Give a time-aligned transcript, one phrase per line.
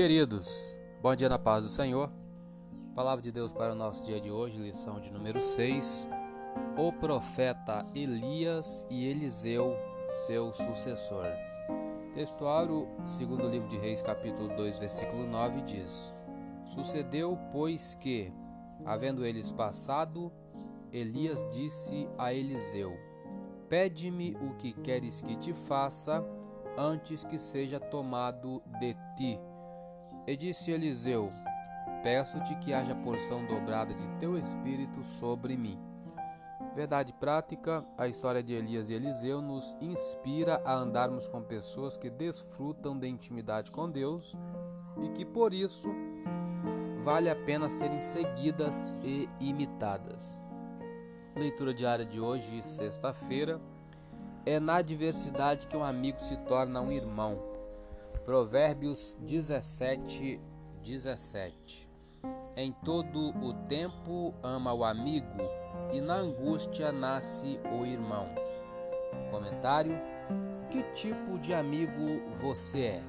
[0.00, 2.08] Queridos, bom dia na paz do Senhor.
[2.94, 6.08] Palavra de Deus para o nosso dia de hoje, lição de número 6.
[6.78, 9.74] O profeta Elias e Eliseu,
[10.08, 11.26] seu sucessor.
[12.14, 16.14] Textuário, segundo livro de Reis, capítulo 2, versículo 9, diz:
[16.64, 18.32] Sucedeu, pois que,
[18.84, 20.30] havendo eles passado,
[20.92, 22.96] Elias disse a Eliseu:
[23.68, 26.24] Pede-me o que queres que te faça,
[26.76, 29.47] antes que seja tomado de ti.
[30.28, 31.32] E disse Eliseu:
[32.02, 35.80] Peço-te que haja porção dobrada de teu espírito sobre mim.
[36.74, 42.10] Verdade prática, a história de Elias e Eliseu nos inspira a andarmos com pessoas que
[42.10, 44.36] desfrutam de intimidade com Deus
[45.02, 45.88] e que por isso
[47.02, 50.30] vale a pena serem seguidas e imitadas.
[51.34, 53.58] Leitura diária de hoje, sexta-feira,
[54.44, 57.57] é na adversidade que um amigo se torna um irmão.
[58.28, 60.38] Provérbios 17,
[60.84, 61.88] 17.
[62.54, 65.38] Em todo o tempo ama o amigo,
[65.94, 68.28] e na angústia nasce o irmão.
[69.30, 69.98] Comentário:
[70.68, 73.02] Que tipo de amigo você é?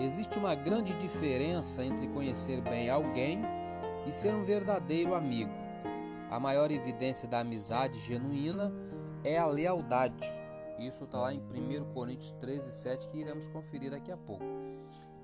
[0.00, 3.40] Existe uma grande diferença entre conhecer bem alguém
[4.04, 5.54] e ser um verdadeiro amigo.
[6.28, 8.72] A maior evidência da amizade genuína
[9.22, 10.26] é a lealdade.
[10.78, 14.44] Isso está lá em 1 Coríntios 13, 7, que iremos conferir daqui a pouco.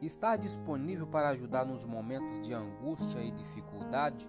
[0.00, 4.28] Estar disponível para ajudar nos momentos de angústia e dificuldade.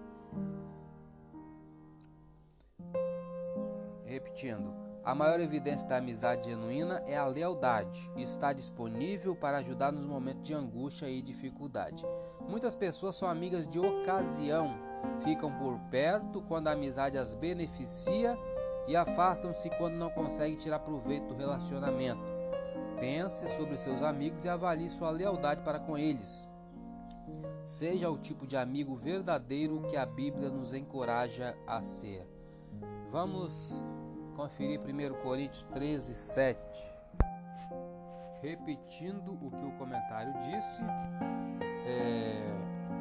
[4.04, 8.10] Repetindo, a maior evidência da amizade genuína é a lealdade.
[8.16, 12.04] Estar disponível para ajudar nos momentos de angústia e dificuldade.
[12.48, 14.76] Muitas pessoas são amigas de ocasião,
[15.24, 18.38] ficam por perto quando a amizade as beneficia
[18.86, 22.22] e afastam-se quando não conseguem tirar proveito do relacionamento.
[22.98, 26.48] Pense sobre seus amigos e avalie sua lealdade para com eles.
[27.64, 32.26] Seja o tipo de amigo verdadeiro que a Bíblia nos encoraja a ser.
[33.10, 33.80] Vamos
[34.34, 36.58] conferir 1 Coríntios 13, 7.
[38.40, 40.80] Repetindo o que o comentário disse,
[41.86, 42.56] é,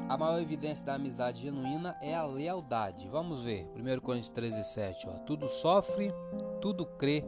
[0.07, 3.07] a maior evidência da amizade genuína é a lealdade.
[3.07, 5.07] Vamos ver, 1 Coríntios 13, 7.
[5.09, 5.11] Ó.
[5.19, 6.13] Tudo sofre,
[6.61, 7.23] tudo crê,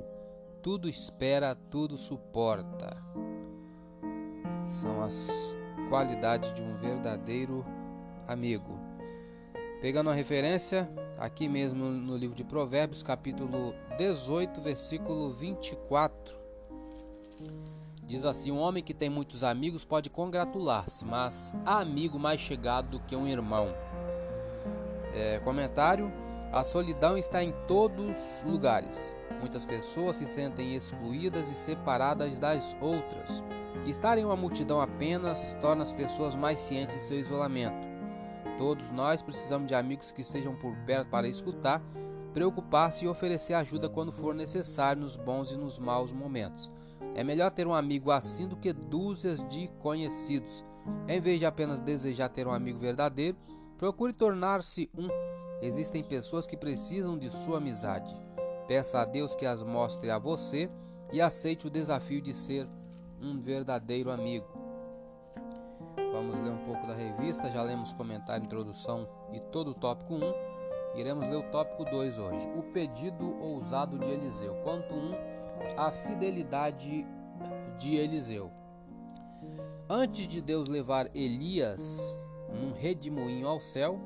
[0.62, 2.98] tudo espera, tudo suporta.
[4.68, 5.58] São as
[5.90, 7.66] qualidades de um verdadeiro
[8.28, 8.80] amigo.
[9.82, 16.42] Pegando a referência, aqui mesmo no livro de Provérbios, capítulo 18, versículo 24.
[18.13, 22.90] Diz assim: Um homem que tem muitos amigos pode congratular-se, mas há amigo mais chegado
[22.90, 23.74] do que um irmão.
[25.16, 26.13] É, comentário:
[26.51, 29.16] A solidão está em todos os lugares.
[29.40, 33.41] Muitas pessoas se sentem excluídas e separadas das outras.
[33.88, 37.88] Estar em uma multidão apenas torna as pessoas mais cientes de seu isolamento.
[38.59, 41.81] Todos nós precisamos de amigos que estejam por perto para escutar,
[42.31, 46.72] preocupar-se e oferecer ajuda quando for necessário nos bons e nos maus momentos.
[47.16, 50.66] É melhor ter um amigo assim do que dúzias de conhecidos.
[51.08, 53.38] Em vez de apenas desejar ter um amigo verdadeiro,
[53.78, 55.08] procure tornar-se um.
[55.62, 58.16] Existem pessoas que precisam de sua amizade.
[58.68, 60.69] Peça a Deus que as mostre a você
[61.12, 62.68] e aceite o desafio de ser
[63.22, 64.47] um verdadeiro amigo.
[66.12, 70.19] Vamos ler um pouco da revista, já lemos comentário, introdução e todo o tópico 1.
[70.96, 72.47] Iremos ler o tópico 2 hoje.
[72.58, 74.53] O pedido ousado de Eliseu.
[74.63, 75.43] Ponto 1.
[75.78, 77.06] A fidelidade
[77.78, 78.52] de Eliseu.
[79.90, 82.18] Antes de Deus levar Elias
[82.53, 84.00] num redemoinho ao céu,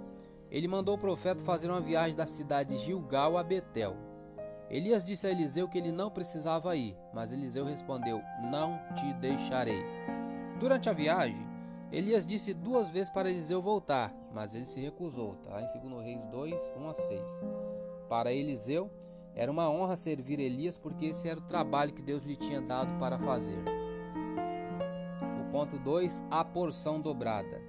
[0.49, 3.95] ele mandou o profeta fazer uma viagem da cidade de Gilgal a Betel.
[4.69, 8.21] Elias disse a Eliseu que ele não precisava ir, mas Eliseu respondeu:
[8.51, 9.83] Não te deixarei.
[10.59, 11.47] Durante a viagem,
[11.91, 15.37] Elias disse duas vezes para Eliseu voltar, mas ele se recusou.
[15.45, 17.43] Lá em 2 Reis 2, 1 a 6.
[18.09, 18.91] Para Eliseu,
[19.37, 22.97] era uma honra servir Elias porque esse era o trabalho que Deus lhe tinha dado
[22.99, 23.63] para fazer.
[25.39, 27.61] O ponto 2, a porção dobrada.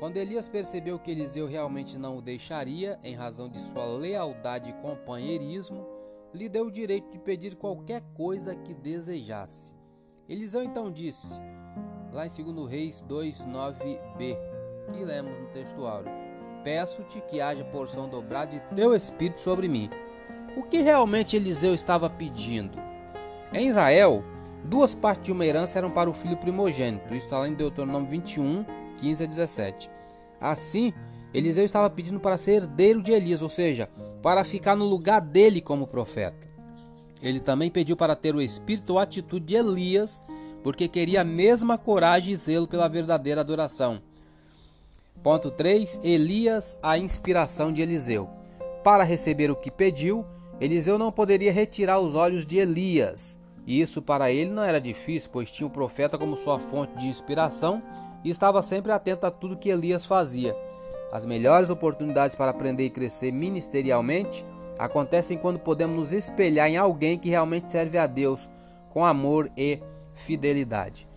[0.00, 4.82] Quando Elias percebeu que Eliseu realmente não o deixaria, em razão de sua lealdade e
[4.82, 5.86] companheirismo,
[6.34, 9.76] lhe deu o direito de pedir qualquer coisa que desejasse.
[10.28, 11.40] Eliseu então disse:
[12.10, 14.36] lá em 2 Reis 2:9b,
[14.90, 16.12] que lemos no texto áureo.
[16.64, 19.88] Peço-te que haja porção dobrada de teu espírito sobre mim.
[20.56, 22.78] O que realmente Eliseu estava pedindo?
[23.52, 24.22] Em Israel,
[24.64, 27.14] duas partes de uma herança eram para o filho primogênito.
[27.14, 28.64] Isso está lá em Deuteronômio 21,
[28.98, 29.90] 15 a 17.
[30.40, 30.92] Assim,
[31.32, 33.88] Eliseu estava pedindo para ser herdeiro de Elias, ou seja,
[34.22, 36.46] para ficar no lugar dele como profeta.
[37.22, 40.22] Ele também pediu para ter o espírito ou atitude de Elias
[40.62, 44.00] porque queria a mesma coragem e zelo pela verdadeira adoração.
[45.22, 46.00] Ponto 3.
[46.02, 48.28] Elias, a inspiração de Eliseu.
[48.82, 50.24] Para receber o que pediu,
[50.62, 53.36] Eliseu não poderia retirar os olhos de Elias.
[53.66, 57.08] E isso para ele não era difícil, pois tinha o profeta como sua fonte de
[57.08, 57.82] inspiração
[58.22, 60.56] e estava sempre atento a tudo que Elias fazia.
[61.10, 64.46] As melhores oportunidades para aprender e crescer ministerialmente
[64.78, 68.48] acontecem quando podemos nos espelhar em alguém que realmente serve a Deus
[68.90, 69.80] com amor e
[70.14, 71.08] fidelidade.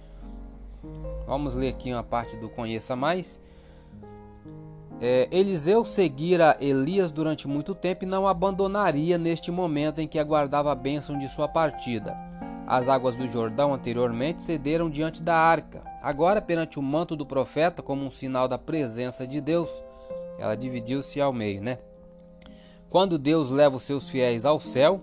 [1.27, 3.39] Vamos ler aqui uma parte do Conheça Mais.
[5.01, 10.71] É, Eliseu seguira Elias durante muito tempo e não abandonaria neste momento em que aguardava
[10.71, 12.15] a bênção de sua partida.
[12.65, 15.83] As águas do Jordão anteriormente cederam diante da arca.
[16.01, 19.69] Agora, perante o manto do profeta, como um sinal da presença de Deus,
[20.39, 21.77] ela dividiu-se ao meio, né?
[22.89, 25.01] Quando Deus leva os seus fiéis ao céu,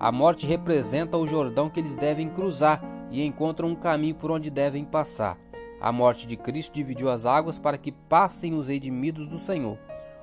[0.00, 4.50] a morte representa o Jordão que eles devem cruzar e encontram um caminho por onde
[4.50, 5.38] devem passar.
[5.84, 9.76] A morte de Cristo dividiu as águas para que passem os redimidos do Senhor.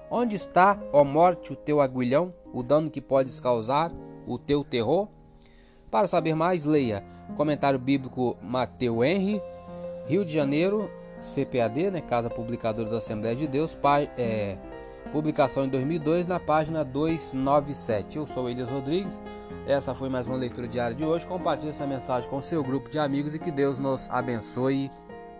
[0.10, 3.92] Onde está, ó morte, o teu aguilhão, o dano que podes causar,
[4.26, 5.08] o teu terror?
[5.92, 7.04] Para saber mais, leia
[7.38, 9.40] Comentário Bíblico Mateu Henry,
[10.08, 14.58] Rio de Janeiro, CPAD, né, Casa Publicadora da Assembleia de Deus, pá, é,
[15.12, 18.18] publicação em 2002, na página 297.
[18.18, 19.22] Eu sou Elias Rodrigues,
[19.68, 21.28] essa foi mais uma leitura diária de hoje.
[21.28, 24.90] Compartilhe essa mensagem com seu grupo de amigos e que Deus nos abençoe.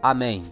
[0.02, 0.44] Amém.